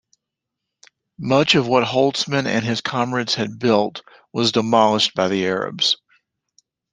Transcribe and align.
Much 1.19 1.53
of 1.53 1.67
what 1.67 1.83
Holtzman 1.83 2.47
and 2.47 2.65
his 2.65 2.81
comrades 2.81 3.35
had 3.35 3.59
built 3.59 4.01
was 4.33 4.51
demolished 4.51 5.13
by 5.13 5.27
the 5.27 5.45
Arabs. 5.45 5.95